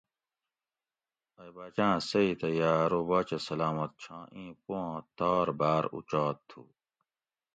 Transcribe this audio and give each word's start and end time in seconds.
ائ 1.41 1.49
باچا 1.55 1.85
آں 1.93 1.99
سیٔتہ 2.09 2.47
یاۤ 2.59 2.77
ارو 2.85 3.01
باچا 3.09 3.37
سلامت 3.47 3.91
چھاں 4.01 4.25
ایں 4.35 4.51
پواں 4.63 4.93
تار 5.17 5.47
باۤر 5.59 5.83
اوچآت 5.93 6.37
تھو 6.49 6.61